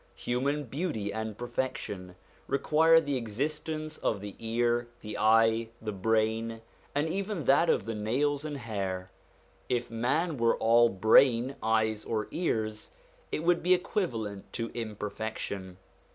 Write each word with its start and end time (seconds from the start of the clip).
Human 0.15 0.63
beauty 0.63 1.13
and 1.13 1.37
perfection 1.37 2.15
require 2.47 2.99
the 2.99 3.17
existence 3.17 3.99
of 3.99 4.19
the 4.19 4.33
ear, 4.39 4.87
the 5.01 5.15
eye, 5.15 5.67
the 5.79 5.91
brain, 5.91 6.61
and 6.95 7.07
even 7.07 7.45
that 7.45 7.69
of 7.69 7.85
the 7.85 7.93
nails 7.93 8.43
and 8.43 8.57
hair; 8.57 9.11
if 9.69 9.91
man 9.91 10.37
were 10.37 10.55
all 10.55 10.89
brain, 10.89 11.55
eyes, 11.61 12.03
or 12.03 12.27
ears, 12.31 12.89
it 13.31 13.43
would 13.43 13.61
be 13.61 13.75
equivalent 13.75 14.51
to 14.53 14.71
imperfection. 14.73 15.77